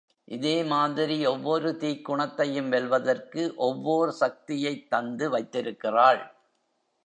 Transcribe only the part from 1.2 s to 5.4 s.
ஒவ்வொரு தீக்குணத்தையும் வெல்வதற்கு ஒவ்வோர் சக்தியைத் தந்து